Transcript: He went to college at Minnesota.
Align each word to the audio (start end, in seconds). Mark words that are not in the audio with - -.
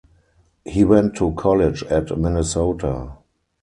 He 0.65 0.83
went 0.83 1.15
to 1.17 1.31
college 1.33 1.83
at 1.83 2.17
Minnesota. 2.17 3.17